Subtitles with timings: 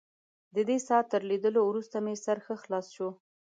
[0.55, 3.09] ددې څاه تر لیدلو وروسته مې سر ښه خلاص شو.